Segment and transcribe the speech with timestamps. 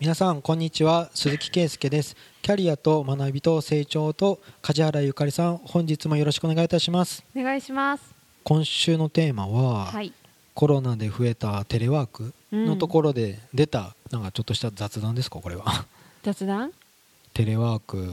[0.00, 1.10] 皆さんこんにちは。
[1.12, 2.14] 鈴木圭介です。
[2.42, 7.24] キャリアと学びと成長と梶原ゆかりさん本日もよろしくお願いいたします。
[7.34, 8.14] お願いします。
[8.44, 10.12] 今週のテーマは、はい。
[10.54, 15.84] コロナで増えたテレワークのところで出た、なんかちょっとした雑談ですかこれは。
[16.22, 16.72] 雑談？
[17.34, 18.08] テレワーク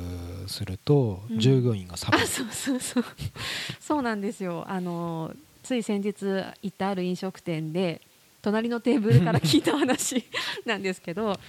[0.48, 1.40] するとうん。
[1.40, 3.06] 従業員がサボる、あ そうそうそう。
[3.80, 4.66] そうなんですよ。
[4.68, 5.32] あの
[5.62, 8.02] つい先日行ったある飲食店で
[8.42, 10.24] 隣のテーブルから聞いた話
[10.66, 11.40] なんですけどまあ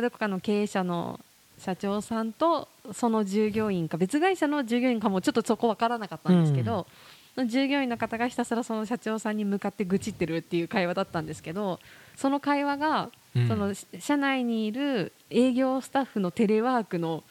[0.00, 1.20] どこかの経営者の
[1.58, 6.86] 社長さんとその従業員か別会社の従業員かもちょっとそこ分からなかったんですけど、
[7.34, 11.80] その従業員の方がひたすらその社長さんに向かって愚痴ってるっていう会話だったんですけど
[12.16, 13.48] その会話がうん。
[13.48, 17.22] そのし社内にいる営業スタッフのテレワークの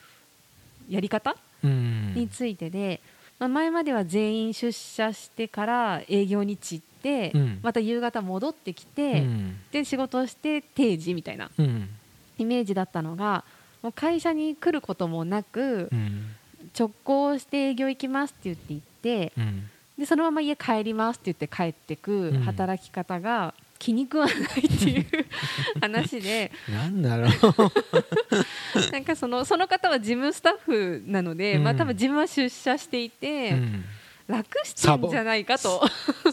[0.90, 2.13] やり方うん。
[2.13, 3.02] についてで、
[3.40, 7.59] まあ、前までは全員出社してから営業に散って、うん。
[7.63, 9.60] また夕方戻ってきて、うん。
[9.71, 11.90] で仕事をして定時みたいなうん
[12.38, 13.43] イメージだったのが
[13.82, 16.35] もう会社に来ることもなく、うん。
[16.77, 19.70] 直行して営業行きますって言って行ってうん。
[19.98, 22.41] でそのまま家帰りますって言って帰ってくうん。
[22.44, 25.05] 働き方が気に食わないっていう
[25.79, 26.52] 話で。
[26.70, 27.32] なんだろう。
[28.91, 31.63] なんかそのその方は事務スタッフなので、うん。
[31.63, 33.85] まあ、多分自分は出社していて、うん。
[34.27, 35.82] 楽してんじゃないかと。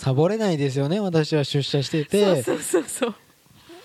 [0.01, 0.29] サボ。
[0.29, 2.43] れないですよね私は出社してて。
[2.43, 3.15] そうそうそうそう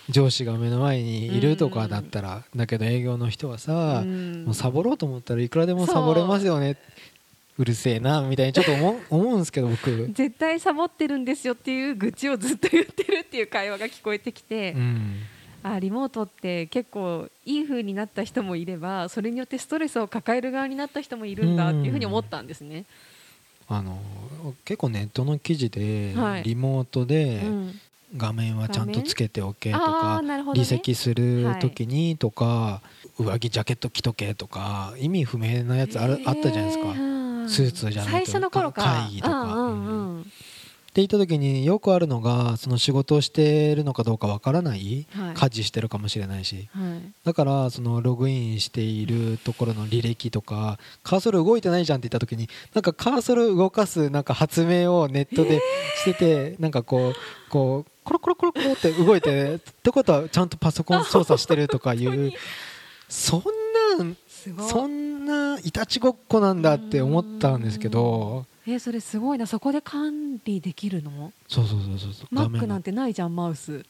[0.09, 4.45] 上司が目の前にいるとかだったら、だけど営業の人はさ、うん。
[4.45, 6.77] もうサボろうと思ったらいくらでもサボれますよね。
[7.57, 15.15] うるせえなみたいにちょっと思う 思うんですけど僕、絶対サボってるんですよっていう愚痴をずっと言ってるっていう会話が聞こえてきて、うん、
[15.61, 22.85] あリモートって結構いい風になった人もいればそれによってストレスを抱える側になった人もいるんだっていうふうに思ったんですね。
[23.67, 24.02] あの
[24.63, 26.43] 結構ネットの記事で、はい。
[26.43, 27.80] リモートでうん
[28.17, 30.41] 画面はちゃんとつけておけとあかね。
[30.43, 32.81] 離席する時にとか、
[33.20, 36.93] 上着ジャケット着とけとか意味不明なやつあるあったじゃないですか。
[37.48, 38.83] スーツじゃないと最初の頃か。
[38.83, 40.21] 会議とか。
[40.89, 45.33] って言った時によくあるのがその仕事をしてるのかどうかわからない、はい。
[45.36, 46.67] 家事してるかもしれないし。
[46.73, 47.02] はい。
[47.23, 55.61] だからそのログインしているところの履歴とかカーソル動いてないじゃんって言った時になんかカーソル動かすなんか発明をネットで
[56.03, 57.14] しててなんかこう
[57.49, 62.33] こうコロコロコロコロって動いてってことはちゃんとパソコン操作してるとかいう
[63.08, 63.43] そん
[63.99, 64.17] なん
[64.67, 73.86] そんないたちごっこなんだって思ったんですけどえそれすごいなそこで管理できるのそうそうそうそうマックなんてないじゃんマウス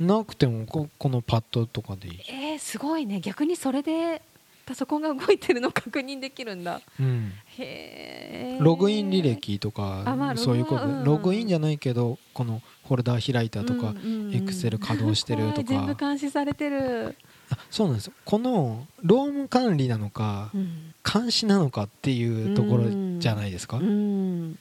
[0.00, 4.22] なくてもここのパッドとかでいい、えー、すごいね逆にそれで
[4.64, 6.80] パソコンが動いてるの確認できるんだ。
[6.98, 8.58] うん、へえ。
[8.60, 11.04] ログイン履歴とか、そういうこと、ログうん。
[11.04, 13.94] ログインじゃないけどこのフォルダー開いたとか、
[14.32, 15.62] エクセル稼働してるとか。
[15.64, 17.16] 全部監視されてる、
[17.50, 18.12] あそうなんですよ。
[18.24, 20.94] この労務管理なのか、うん。
[21.04, 24.58] 監視なのかっていうところじゃないですか、うん。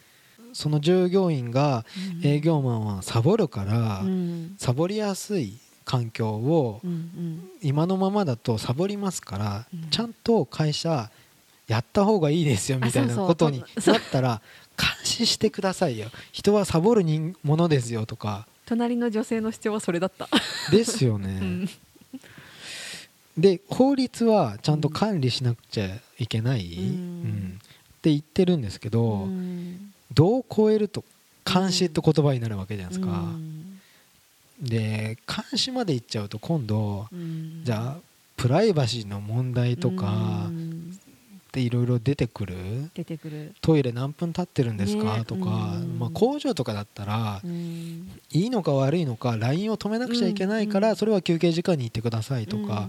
[0.53, 1.85] その従業員が
[2.23, 4.55] 営業マンはサボるから、うん。
[4.57, 6.81] サボりやすい環境を
[7.61, 9.89] 今のままだとサボりますから、うん。
[9.89, 11.09] ちゃんと会社
[11.67, 14.41] やった方がいいですよみたいなことになったら
[14.77, 16.09] 監視してくださいよ。
[16.31, 18.47] 人はサボる人ものですよとか。
[18.65, 20.29] 隣の女性の主張はそれだった、
[20.71, 21.69] ですよね、うん。
[23.37, 25.87] で法律はちゃんと管理しなくちゃ
[26.17, 26.83] いけない、うん。
[26.83, 27.59] うん。
[27.59, 29.91] って言ってるんですけど、うん。
[30.13, 31.03] どう超えると
[31.45, 33.70] 監視って言葉になるわけじゃないですか、うん
[34.61, 37.61] で監視まで行っちゃうと今度うん。
[37.63, 37.97] じゃあ
[38.37, 40.97] プライバシーの問題とかうん。
[41.49, 42.55] っていろいろ出てくる？
[42.93, 45.25] 出てくる、トイレ何分経ってるんですか、ね。
[45.25, 45.99] とか、うん。
[45.99, 48.09] まあ、工場とかだったらうん。
[48.31, 52.87] いいのか悪いのか LINE を止めなくちゃいけないから、うんそれは休憩時間に行ってくださいとか、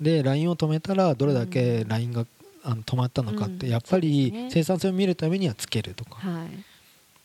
[0.00, 2.26] で LINE を止めたらどれだけ LINE が
[2.64, 3.72] あの止まったのかってうん。
[3.72, 4.48] やっぱりね。
[4.50, 6.16] 生産性を見るためにはつけるとか。
[6.16, 6.48] はい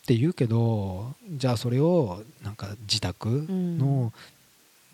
[0.08, 4.10] って言うけどじゃあそれをなんか自宅の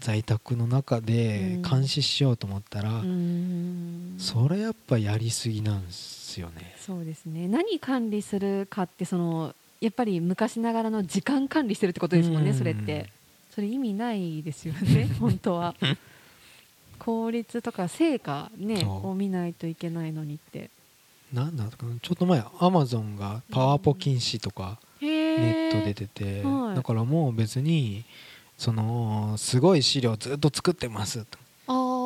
[0.00, 4.16] 在宅の中で監視しようと思ったらうん。
[4.18, 6.74] それやっぱやりすぎなんですよね。
[6.80, 7.46] そうですね。
[7.46, 12.56] 何管理するかってそのやっぱり昔ながらの時間管理してるってことですもんね、うん。
[12.56, 13.08] それって。
[13.54, 15.76] それ意味ないですよね 本当は。
[16.98, 20.70] 効率とか成果ねを見ないといけないのにって
[21.34, 21.96] なんだかな。
[22.00, 26.42] ちょっと前アマゾンがパワポ禁止とかネネットで出て
[26.74, 28.04] だからもう別に
[28.56, 31.38] そのすごい資料ずっと作ってますと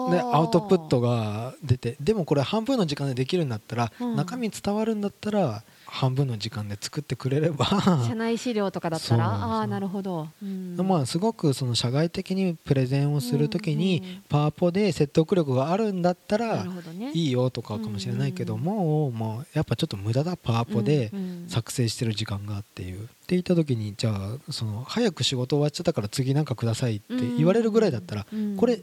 [0.08, 4.16] あでアウトプットが出てでもこれ半分の時間でできるんだったら、うん。
[4.16, 7.66] 中身伝わるんだったら半分の時間で作ってくれれば。
[8.06, 9.26] 社内資料とかだったら？
[9.26, 10.76] ああーなるほど、うん。
[10.76, 16.66] まあすごくその社外的にプレゼンをするときにパワポで説得力があるんだったなら
[17.12, 21.10] いいよとかかもしれないけどうんもうもうやっぱちょっと無駄だパワポで
[21.48, 28.56] 作成してる時間がっていうって言った時にじゃあその早く仕事終わっちゃったから次なんかくださいって言われるぐらいだったらうん。
[28.56, 28.80] これ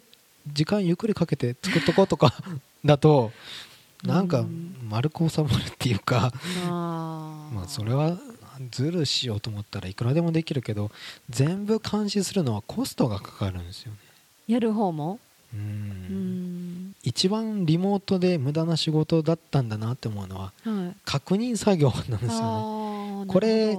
[0.48, 2.34] 時間ゆっくりかけて作っとこうとか
[2.84, 3.32] だと
[4.04, 6.32] なんかうん丸く収まるっていうか
[6.66, 8.18] まあそれは
[8.72, 10.92] ズルしようと思ったらいくらでもできるけど
[11.30, 13.98] 全部監視するのはコストがかかるんですよね。
[14.48, 15.20] やる方も？
[15.54, 23.26] ううんん一番リモートで無駄な仕事だったんだなって思うのははい確認作業なんですよね。
[23.28, 23.78] これ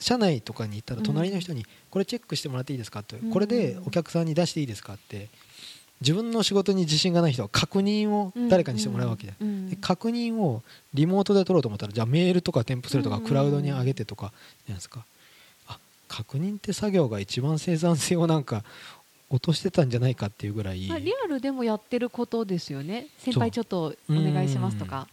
[0.00, 5.28] 社内とかに行ったらうん隣の人に「これチェックしてもらっていいですか?」ってうんこれでお客さんに出していいですか?」って
[6.02, 9.28] 自分の仕事に自信がない人は確認を誰かにしてもらうわけ。
[9.28, 9.32] で
[9.70, 10.62] で確認を
[10.92, 14.32] リモートで取ろうと思ったらじゃあメールとか添付するとかうんクラウドに上げてとか
[14.66, 15.04] じゃないですか。
[15.68, 15.78] あ
[16.08, 18.64] 確認って作業が一番生産性をなんか
[19.30, 20.86] 落としてたんじゃないかっていうぐらい。
[20.88, 23.06] まあリアルでもやってることですよね。
[23.18, 25.08] 先輩ちょっとお願いしますとか。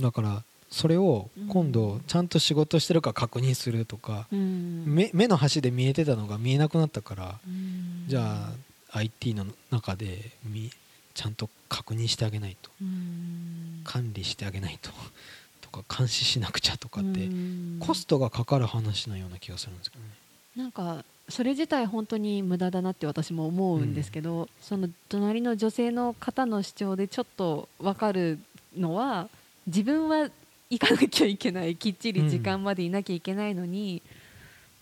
[0.00, 4.84] だからそれを今度ちゃんと仕事してるか確認するとかうん。
[4.86, 8.04] 目目の端で見えてたのが見えなくなったからうん。
[8.08, 8.52] じゃあ
[8.92, 10.70] IT の中でみ
[11.14, 12.70] ちゃんと確認してあげないと。
[12.80, 13.80] うん。
[13.84, 14.90] 管理してあげないと。
[15.60, 17.78] とか監視しなくちゃとかってうん。
[17.80, 20.10] コストがかかる話のような気がするんですけどね。
[20.56, 28.38] なんかそれ自体本当に無駄だなって私も思うんですけど、その隣の女性の方の主張でちょっと分かる
[28.76, 29.28] のは
[29.66, 30.30] 自分は
[30.68, 31.76] 行かなきゃいけない。
[31.76, 34.02] きっちり時間までいなきゃいけないのに、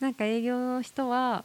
[0.00, 1.44] なんか営業の人は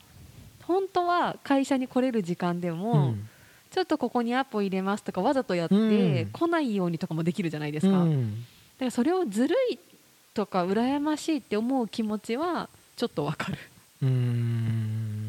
[0.67, 3.29] 本当は会社に来れる時間でも、うん。
[3.71, 6.29] ちょっとここにアポ入れますとかわざとやって、うん。
[6.31, 8.03] 来ないようにとかもできるじゃないですか。
[8.03, 8.39] うん。
[8.39, 9.79] だからそれをずるい
[10.33, 13.57] とか羨ましいって思う気持ちはちょっとわかる。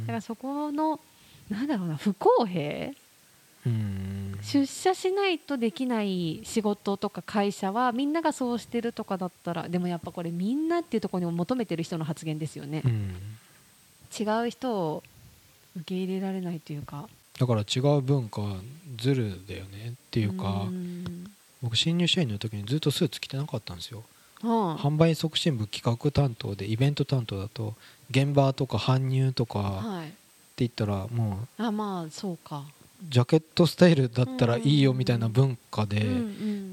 [0.03, 1.01] だからそこの
[1.49, 2.93] なんだろうな不公平。
[3.67, 4.39] うん。
[4.43, 12.83] 出社しないとできない仕事とか会社はみんながそうしてるとかだったらでもやっぱこれみんなっていうところに求めてる人の発言ですよね。
[12.85, 13.15] うん。
[14.19, 15.03] 違う人を
[15.77, 17.09] 受け入れられないというか。
[17.39, 18.57] だから違う文化は
[18.99, 21.31] ずるだよねっていうかん。
[21.63, 24.05] 僕新入社員の時にずっとスーツ着てなかったんですよ。
[24.43, 24.79] はあ。
[24.79, 27.75] 販売促進部企画担当でイベント担当だと
[28.11, 30.09] 現場とか搬入とかはい。
[30.09, 30.11] っ
[30.57, 32.65] て言ったらもうあまあそうか
[33.09, 36.01] ジャケットスタイルだったらいいよみたいな文化で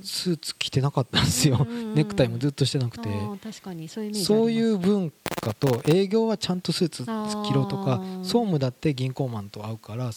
[0.04, 1.66] スーツ着てなかったんですよ。
[1.96, 3.10] ネクタイもずっとしてなくて。
[3.10, 5.12] あー確かにそういう文
[5.42, 10.12] 化と営業はちゃんとスーツ着ろとか総務だって銀行マンと会うから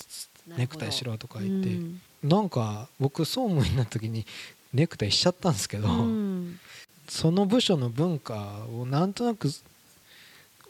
[0.57, 1.71] ネクタイしろとか言って。
[1.71, 2.01] うん。
[2.23, 4.27] なんか僕総務になった時に
[4.73, 6.59] ネクタイしちゃったんですけど、うん。
[7.09, 9.49] その部署の文化をなんとなく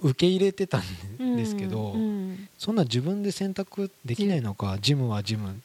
[0.01, 2.17] 受け入れてたんですけど、うん
[2.59, 5.61] そんな自分で選択できないのかジムはジム。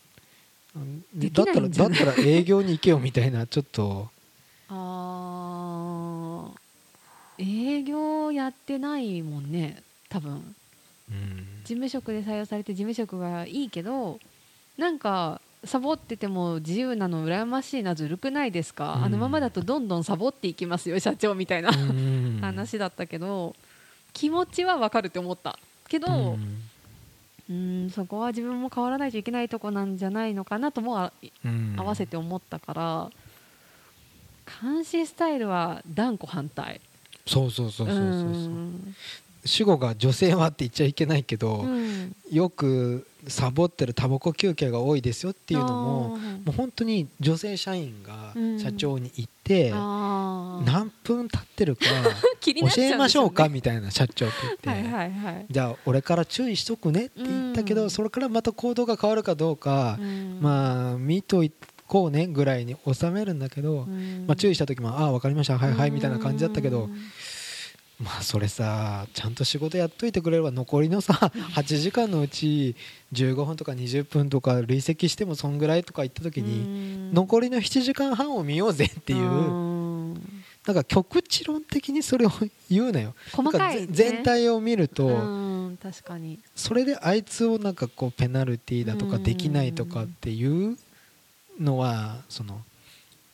[1.15, 4.09] だったら だったら営業に行けよみたいなちょっと。
[4.69, 6.61] あー。
[7.37, 10.55] 営業やってないもんね多分。
[11.09, 11.47] うん。
[11.63, 14.19] 事務職で採用されて事務職がいいけど
[14.77, 19.03] なんかサボってても自由なの羨ましいなずるくないですか、うん。
[19.05, 22.39] あのままだとどんどんサボっていきますよ社長みたいなうん。
[22.41, 23.55] 話だったけど
[24.13, 26.61] 気持ちはわかるって思ったけど、うん。
[27.49, 31.11] うんそこは自分も変わらないといけないとこなんじゃないのかなとも合
[31.83, 33.11] わせて思ったから
[34.61, 36.79] 監視スタイルは断固反対。
[37.25, 38.09] そうそうそうそうそうそう。
[38.11, 38.95] うん
[39.45, 42.15] 主語が女性はって言っちゃいけないけど、うん。
[42.31, 46.17] よくサボってるタバコ休憩が多いですよっていうのもも
[46.47, 48.59] う本当に女性社員がうん。
[48.59, 50.65] 社長に行って、あー。
[50.65, 51.85] 何分経ってるか
[52.41, 57.89] 教えましょうかみたいな社長って言って、はいじゃあ俺から注意しとくねって言ったけど、うん。
[57.89, 60.39] それからまた行動が変わるかどうか、うん。
[60.41, 61.51] まあ見とい
[61.87, 64.25] こうねぐらいに収めるんだけど、うん。
[64.27, 65.57] まあ、注意した時も「ああ分かりました。
[65.57, 66.95] はいはい」みたいな感じだったけど、うん
[68.01, 72.75] まあそれさちゃんと仕事やっといてくれれば残りのさ8時間のうち
[73.13, 77.13] 15分とか20分とか累積してもそんぐらいとか言った時に、うん。
[77.13, 79.23] 残りの7時間半を見ようぜっていう、う
[80.13, 80.13] ん。
[80.65, 82.31] なんか局地論的にそれを
[82.69, 83.13] 言うなよ。
[83.33, 85.11] 細かい、全体を見ると、う
[85.71, 86.39] ん確かに。
[86.55, 89.23] それであいつをなんかこうペナルティーだとかうん。
[89.23, 90.77] できないとかっていう
[91.59, 92.61] のはその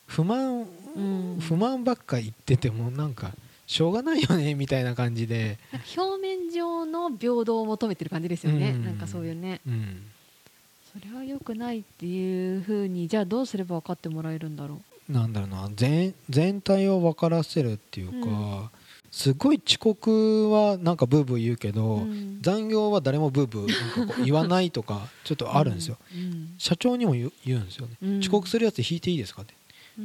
[0.08, 1.38] 不満うん。
[1.40, 3.32] 不満ばっか言っててもなんか
[3.68, 5.60] しょうがないよねみたいな感じで、
[5.96, 8.86] 表面上の平等を求めてる感じですよね、うん。
[8.86, 9.62] なんかそういうね。
[9.68, 10.04] うん、
[10.94, 15.70] そそれは良くないっていうふうにじゃあどうすれば分かってもらえるんだろなんだろうな。
[15.76, 18.70] 全全体を分からせるっていうか、うん。
[19.12, 22.40] すごい遅刻はなんかブーブー言うけう、ど、うん。
[22.42, 26.56] 残業は誰もブーブー言わないとかちょっとあるんですよ、うん。
[26.58, 28.20] 社長にも言う言うんですよね、うん。
[28.20, 29.57] 遅刻するやつ引いていいですかって、うん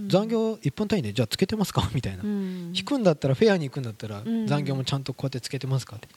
[0.09, 1.91] 残業1分単位でじゃあつけてますか？
[1.95, 2.73] みたいな、うん。
[2.75, 4.47] 引くんだったらフェアに行くんだったらん。
[4.47, 6.09] 残業もちゃんとこうやってつけてますかって。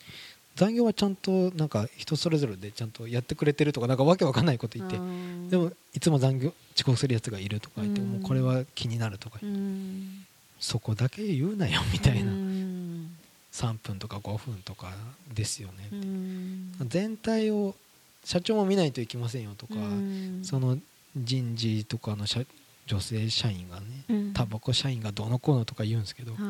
[0.56, 4.96] 残業はちゃんとなんか人それぞれでちゃんとやってくれてるとかなんかわけわかんないこと言って。
[4.96, 5.50] うん。
[5.50, 8.08] でもいつも残業遅刻するやつがいるとか言ってうん。
[8.14, 10.26] もうこれは気になるとかうん。
[10.60, 12.32] そこだけ言うなよみたいな。
[12.32, 13.12] うん。
[13.52, 14.94] 3分とか5分とか
[15.34, 16.72] ですよねうん。
[16.88, 17.76] 全体を
[18.24, 20.40] 社長も見ないといけませんよとかうん。
[20.44, 20.78] その
[21.18, 22.42] 人事とかの社
[22.86, 24.34] 女性社員がねうん。
[24.34, 26.42] タバコ社員がどうのこうのとか言うんですけどはい。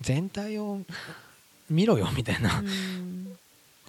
[0.00, 0.80] 全体を
[1.68, 2.60] 見ろよみたいな。
[2.60, 3.36] うん。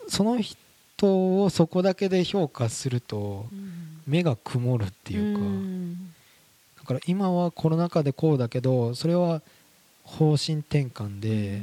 [0.08, 4.02] その人をそこだけで評価するとうん。
[4.08, 5.42] 目が曇るっていうか。
[5.44, 5.94] ん。
[6.78, 9.42] だから今はコロナ禍でこうだけどそれは
[10.04, 11.62] 方針転換で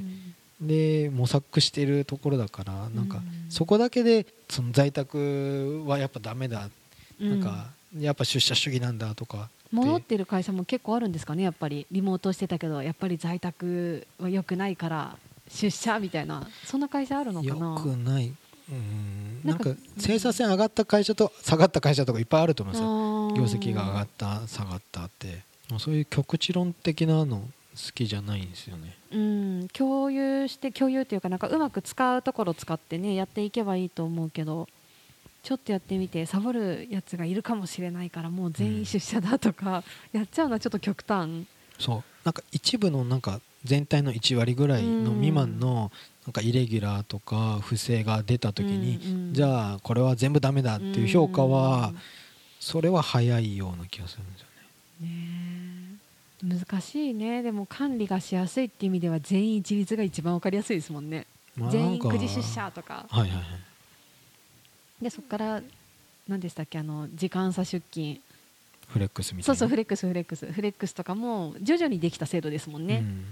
[0.61, 3.51] で模索してるところだからなんかうん。
[3.51, 6.71] そこだけでその在宅はやっぱダメだ。
[7.19, 11.87] なんかやっぱ出社主義なんだとか戻ってる会社も結構あるんですかねやっぱり。
[11.91, 15.17] リモートしてたけどやっぱり在宅は良くないから
[15.49, 16.47] 出社みたいな。
[16.65, 18.33] そんな会社あるのかよなくない。
[18.71, 19.41] うん。
[19.45, 23.47] なんかか生産性上がった会社と下がった会社とかいっぱいあると思うんですよ。
[23.49, 25.45] 業業績が上がった下がったって。
[25.71, 28.97] もうそういう局地論的なの好きじゃないんですよね。
[29.13, 29.69] うん。
[29.73, 34.69] 共有して共有っていうかなんかうまく使うところを使ってねやっていけばいいと思うけど
[35.47, 41.47] ちょっとやってみてサボるやつがいるかもしれないからもう全員出社だとか、やっちゃうのはちょっと極端。
[41.79, 42.03] そう。
[42.25, 45.93] なんか一部のなんか全体の1割ぐらいの未満の
[46.27, 51.93] なんかイレギュラーとか不正が出た時に、うんうんじゃあこれは全部ダメだっていう評価は
[52.59, 54.47] それは早いような気がするんですよ
[55.03, 55.09] ね。
[55.09, 56.67] ねえ。
[56.67, 57.45] 難しいね。
[57.45, 61.25] でも管理がしやすいっていう意味では全員一律が一番わかりやすいですもんね。
[61.55, 63.07] まあ全員なんか9時出社とか。
[63.09, 63.76] はいはいはい
[65.01, 65.63] でそこから
[66.29, 68.19] 何でしたっけあの時間差出勤。
[68.89, 69.55] フレックスみたいうな。
[69.55, 70.47] そそうフレックスフレックス。
[70.47, 73.25] フレックスとかも徐々にできた制度ですもんね、うん。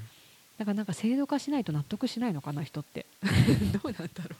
[0.58, 3.06] だからなんか制度化しないと納得しないのかな人って。
[3.72, 4.36] どうなんだろ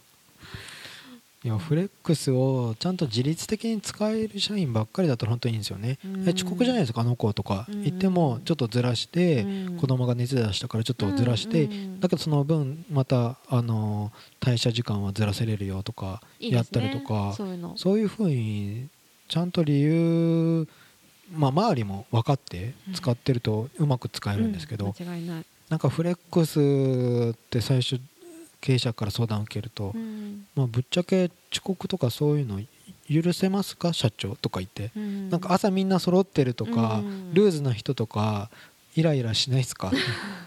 [1.44, 6.26] いやフレックスをちゃんと自律的に使える社員ばっかりだと本当にいいんですよね、うん。
[6.26, 7.66] え遅刻じゃないですかあの子とか。
[7.68, 7.82] うん。
[7.82, 9.76] 言ってもちょっとずらして、うん。
[9.76, 14.10] 子供が熱出したからちょっとずらして、うんうんだけどその分またあの
[14.40, 17.76] 退社時間はずらせれるよとかやったりとかそういうの。
[17.76, 18.88] そういうふうに
[19.28, 20.66] ちゃんと理由
[21.30, 24.94] まあ周りも分かって使ってるとうまく使えるんですけど、
[25.68, 28.00] なんかフレックスって最初
[28.64, 30.46] 経営者から相談を受けると、うん。
[30.56, 32.62] まあ、ぶっちゃけ遅刻とかそういうの
[33.10, 35.28] 許せますか社長とか言って、うん。
[35.28, 37.34] なんか朝みんな揃ってるとか、うん。
[37.34, 38.48] ルーズな人とか
[38.96, 39.92] イライラしないですか？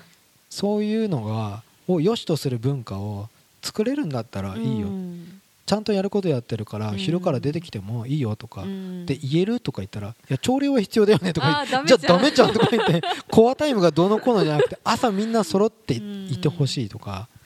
[0.49, 3.29] そういうのがを良しとする文化を
[3.61, 5.39] 作れるんだったらいいよ、うん。
[5.67, 6.97] ちゃんとやることやってるから、うん。
[6.97, 9.05] 昼から出てきてもいいよとか、うん。
[9.05, 12.49] で言えるとか言ったら「いや朝礼は必要だよね」とか言って「じゃあーダメじゃん。
[12.49, 17.36] あダメじゃん」とか言ってコアタイムがどうのこうのじゃなくて朝みんな揃っていてほしいとか、うん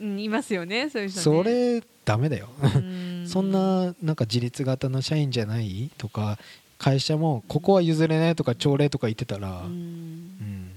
[0.00, 1.22] いますよねそういう人ね。
[1.22, 2.48] それダメだよ。
[2.62, 3.26] うん。
[3.26, 6.38] そんななんか自立型の社員じゃないとか
[6.78, 10.70] 会社もここは譲れないとか朝礼とか言ってたら、ううん。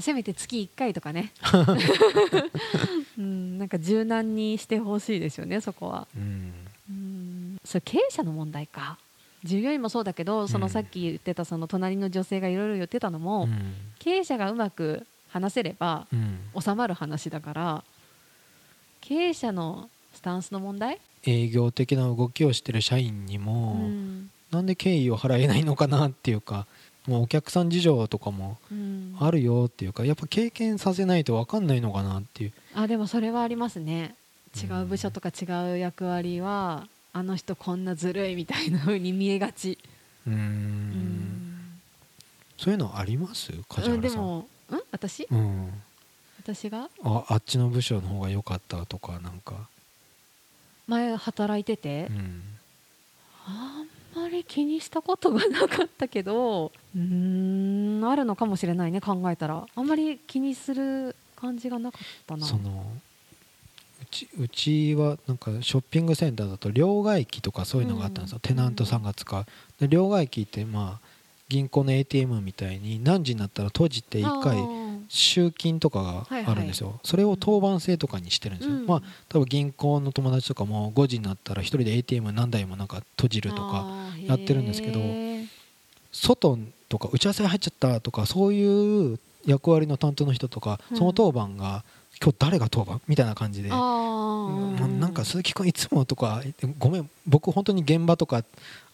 [0.00, 1.32] せめて月1回とかね、
[3.18, 6.06] うん、なんか柔軟にしてほしいですよねそこは。
[6.16, 6.52] うん。
[6.90, 7.56] うん。
[7.64, 8.98] それ経営者の問題か。
[9.44, 13.74] 従業員もそうだけどそのうんさっき言ってたその隣の女性がいろいろ言ってたのも、うん。
[13.98, 16.38] 経営者がうまく話せればうん。
[16.60, 17.84] 収まる話だから
[19.00, 24.30] 経営者のスタンスの問題、営業的な動きをしてる社員にうも、ん。
[24.50, 26.66] なんで敬意を払えないのかなっていうか
[27.06, 29.14] もうお客さん事情とかもうん。
[29.20, 32.52] あるよっていうかやっぱ経験させないと分かんないのかなっていう。
[32.74, 34.14] あでもそれはありますね。
[34.56, 39.76] 違うんう部署とか違う役割はあの人こんなずるいみたいな風に見えがち、
[40.26, 40.36] うーん。
[40.36, 41.80] うん。
[42.56, 43.52] そういうのあります？
[43.68, 44.46] 梶うん、で原さん、もん
[44.90, 45.26] 私？
[45.30, 45.72] うん、
[46.54, 46.88] 私が？
[47.02, 49.68] ああっちの部署の方が良かったとかなんか、
[50.86, 52.42] 前働いてて、うん、
[53.46, 53.84] あ
[54.16, 59.66] んまり気にしたことがなかったけどうーんあるのかもしれないね考えたら。
[59.74, 62.46] あんまり気にする感じがなかったな。
[62.46, 62.86] その
[64.00, 69.44] うちうちはなんかショッピングセンターだと両替機とかそういうのがあったんですよ、うんテナントさんが使う。
[69.80, 71.08] で両替機ってまあ
[71.48, 74.56] 銀行の ATM みたいに何時になったら閉じて1回
[75.08, 78.86] 集金とかがあるんですよ、それを当番制とかにしてるんですよ、うん。
[78.86, 83.86] まあ多分銀行の友達とかも5時になったら1人で ATM 何台もなんか閉じるとか
[84.26, 85.00] やってるんですけど
[86.12, 91.84] 外とか打ち合わせ入っちゃったとかそういう役割の担当の人とか、うんその当番が
[92.20, 93.68] 今日誰が当番みたいな感じで。
[93.68, 96.42] ななんか鈴木君いつもとか
[96.78, 98.42] ごめん僕本当に現場とか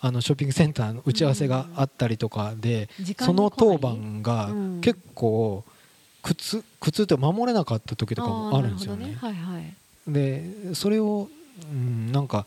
[0.00, 2.88] あのショッピングセンターの打ち合わせがあったりとかで、
[3.20, 5.64] その当番がうん結構
[6.24, 9.08] 苦痛苦痛って守れなかった時とかもあるんですよね。
[9.08, 9.14] ね。
[9.20, 9.74] はいはい。
[10.08, 11.28] でそれを、
[11.70, 12.46] うん、なんか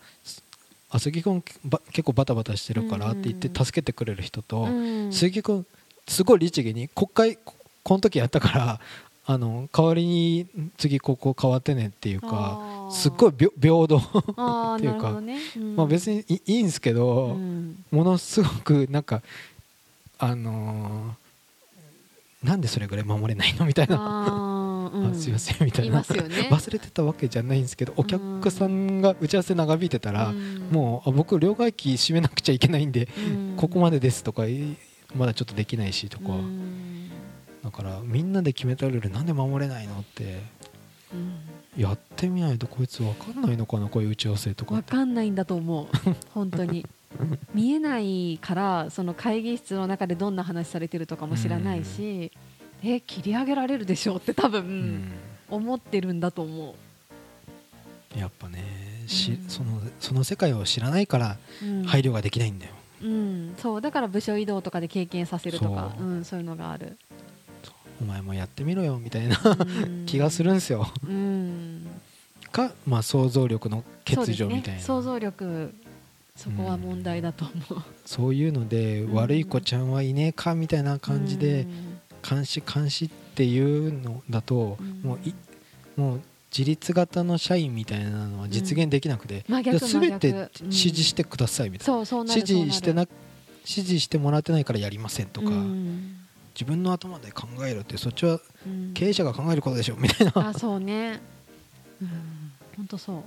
[0.90, 3.64] あ鈴木君ば結構バタバタしてるからって言ってうん。
[3.64, 5.12] 助けてくれる人と、うん。
[5.12, 5.64] 鈴木君
[6.08, 7.54] すごい律儀に国会こ
[7.84, 8.80] この時やったから
[9.26, 15.38] あの代わりに次ここ変わってねっていうかすっごい平平等っていうかね。
[15.56, 15.76] うん。
[15.76, 17.84] まあ別にいいいんですけど、うん。
[17.92, 19.22] ものすごくなんか
[20.18, 21.27] あのー
[22.42, 23.66] なんでそれぐらい守れないの？
[23.66, 25.10] みたいな、うん。
[25.10, 26.00] あすいませんみたいな。
[26.00, 26.04] ね。
[26.50, 30.68] 忘れてたわけじゃないんですけどお客さんが打ち合わせ長引いてたら、うん。
[30.70, 33.20] もうあ僕両替機閉めなくちゃいけないんで、う
[33.54, 33.56] ん。
[33.56, 34.76] ここまでですとかい
[35.16, 37.10] まだちょっとできないしとか、うん。
[37.64, 40.40] だからみんなで決めたルールなんで守れないのって
[41.12, 41.40] うん。
[41.76, 44.92] やってみないとこいつ分かんないのかなこういう打ち合わせとかわって。
[44.92, 45.86] かんないんだと思う。
[46.30, 46.86] 本当に
[47.54, 52.30] 見えないからその会議室の中でどんな話されてるとかも知らないし、
[52.82, 55.12] え切り上げられるでしょうって多分、うん。
[55.50, 56.74] 思ってるんだと思
[58.16, 59.48] やっぱねし、うん。
[59.48, 61.84] そのその世界を知らないからう、うん。
[61.84, 62.72] 配慮ができないんだよ、
[63.02, 66.06] うん、そうだから部署移動とかで経験させるとかそう。
[66.06, 66.98] うん、そういうのがある。
[68.00, 70.06] お前もやってみろよみたいなうん。
[70.06, 70.86] 気がするんですよ。
[71.04, 71.86] うん。
[72.52, 74.80] か、まあ、想像力の欠如みたいな。
[74.80, 75.74] 想像力
[76.38, 82.00] そこは問題だと思う、そういうので、うん悪い子ちゃんはいねえかみたいな感じで、うん。
[82.28, 85.02] 監視監視っていうのだと、うん。
[85.02, 85.34] もうい
[85.96, 86.20] もう
[86.56, 89.44] 自立型の社員みたいなのは実現できなくて、
[89.80, 90.50] すべて真逆。
[90.62, 93.08] 指示してくださいみたいな、指示してなな
[93.62, 96.18] 指示してもらってないからやりませんとか、うん。
[96.54, 98.92] 自分の頭で考えろってそっちはうん。
[98.94, 101.20] 経営者が考えることでしょみたいな、あそうね。
[102.00, 102.08] うん。
[102.76, 103.24] 本当そ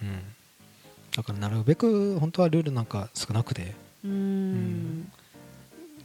[0.00, 0.08] うん、
[1.16, 3.74] だからなるべく本当はルールなんか少なくて。
[4.04, 5.12] ううん。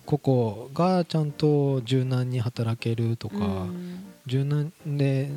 [0.06, 4.06] 個々がちゃんと柔軟に働けるとか、うん。
[4.26, 5.32] 柔軟で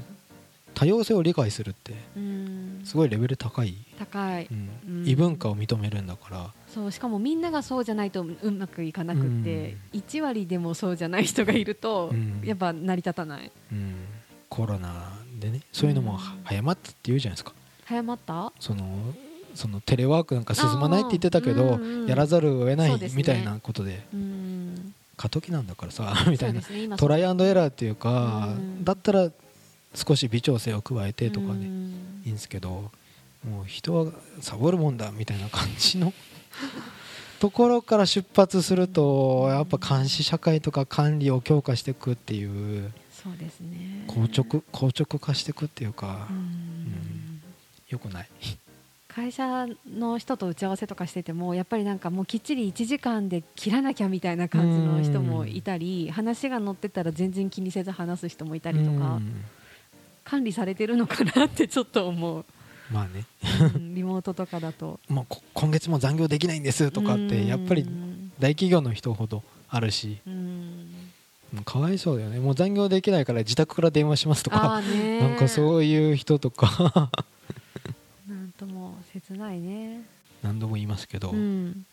[0.74, 2.80] 多様性を理解するってうん。
[2.84, 4.48] すごいレベル高い、高い。
[5.04, 6.50] 異文化を認めるんだから。
[6.72, 12.40] そうしかもみんながそうじゃないとうまくいかなくって、1割でもそうじゃない人がいると、うん。
[12.44, 13.50] やっぱ成り立たない。
[13.72, 13.94] うん、
[14.48, 16.18] コロナでねそういうのもうん。
[16.44, 17.52] 早まったって言うじゃないですか。
[17.84, 18.52] 早まった？
[18.60, 18.84] その
[19.54, 29.30] そのテレワークなんか進まないって言ってたけど、うんうんやらざるを得ないみたいなことでうん過渡期なんだからさみたいな、ね今トライアンドエラーっていうか、うんだったら
[29.94, 32.90] 少し微調整を加えてとかね、うんいいんですけど
[33.48, 36.12] もう人はサボるもんだみたいな感じの
[37.40, 42.44] ところから出発するとやっぱ監視社会とか管理を強化していくってい
[42.84, 44.04] うそうですね。
[44.08, 46.36] 硬直硬直化していくっていうかうん。
[46.36, 47.40] ん。
[47.88, 48.28] よくない？
[49.14, 59.44] 会社の人と打ち合わせとかしててもやっぱりなんかもうきっちり1時間で切らなきゃみたいな感じの人もいたり話が乗ってたら全然気にせず話す人もいたりとかうん。
[60.22, 62.44] 管理されてるのかなってちょっと思う、
[62.92, 63.24] まあね、
[63.74, 63.94] うん。
[63.96, 65.00] リモートとかだと。
[65.08, 70.18] まあ、こ今月も残業できないんですとかってやっぱりうん大企業の人ほどあるし。
[71.64, 72.38] かわいそうだよね。
[72.38, 77.10] もう残業できないから自宅から電話しますとあかなんかそういう人とか
[79.40, 80.02] ないね。
[80.42, 81.84] 何度も言いますけど、うん。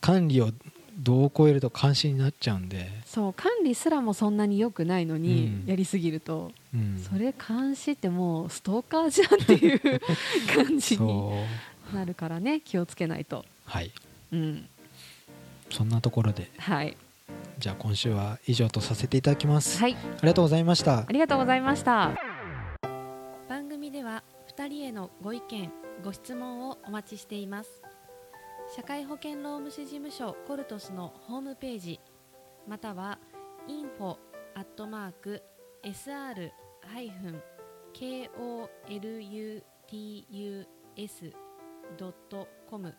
[0.00, 0.52] 管理を
[0.98, 5.68] どう超えると監視になっちゃうんで、そう管理すらもそんなに良くないのに、うん。
[5.68, 6.52] やりすぎると。
[6.74, 10.00] うん、それ監視ってもうストーカーじゃんっていう
[10.54, 11.32] 感じに
[11.94, 13.44] なるからね気をつけないと。
[13.64, 13.90] はい。
[14.32, 14.68] うん。
[15.70, 16.50] そんなところで。
[16.58, 16.96] はい。
[17.58, 19.94] じゃあ今週は以上とさせていただきます、はい。
[19.94, 20.98] ありがとうございました。
[21.00, 22.25] ありがとうございました
[24.56, 27.82] 2人へのご意見ご質問をお待ちしています
[28.74, 32.00] 社会保険労務士事務所コルトスのホームページ
[32.66, 33.18] または
[33.68, 34.16] info
[34.54, 35.42] アットマーク
[35.84, 36.50] sr
[36.86, 37.42] ハイフン
[37.94, 39.62] koluts
[41.98, 42.94] ドットコム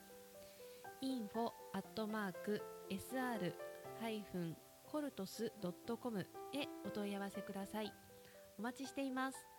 [1.02, 3.54] info アットマーク sr
[4.00, 4.56] ハイフン
[4.90, 6.26] コルトスドットコムへ
[6.86, 7.92] お問い合わせください。
[8.58, 9.57] お待ちしています。